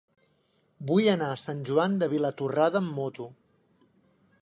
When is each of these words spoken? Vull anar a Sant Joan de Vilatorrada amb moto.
Vull 0.91 1.09
anar 1.13 1.27
a 1.33 1.37
Sant 1.43 1.63
Joan 1.69 2.01
de 2.05 2.09
Vilatorrada 2.17 2.85
amb 2.85 3.01
moto. 3.01 3.33